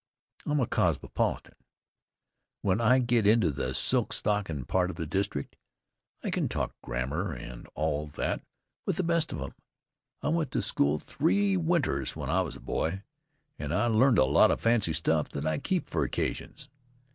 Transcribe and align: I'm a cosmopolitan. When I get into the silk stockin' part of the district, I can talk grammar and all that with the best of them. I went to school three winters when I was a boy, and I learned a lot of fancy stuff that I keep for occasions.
I'm 0.47 0.59
a 0.59 0.65
cosmopolitan. 0.65 1.53
When 2.63 2.81
I 2.81 2.97
get 2.97 3.27
into 3.27 3.51
the 3.51 3.75
silk 3.75 4.13
stockin' 4.13 4.65
part 4.65 4.89
of 4.89 4.95
the 4.95 5.05
district, 5.05 5.57
I 6.23 6.31
can 6.31 6.49
talk 6.49 6.73
grammar 6.81 7.33
and 7.33 7.67
all 7.75 8.07
that 8.07 8.41
with 8.87 8.95
the 8.95 9.03
best 9.03 9.31
of 9.31 9.37
them. 9.37 9.53
I 10.23 10.29
went 10.29 10.49
to 10.53 10.61
school 10.63 10.97
three 10.97 11.55
winters 11.55 12.15
when 12.15 12.31
I 12.31 12.41
was 12.41 12.55
a 12.55 12.59
boy, 12.61 13.03
and 13.59 13.71
I 13.71 13.85
learned 13.85 14.17
a 14.17 14.25
lot 14.25 14.49
of 14.49 14.59
fancy 14.59 14.93
stuff 14.93 15.29
that 15.33 15.45
I 15.45 15.59
keep 15.59 15.87
for 15.87 16.03
occasions. 16.03 16.67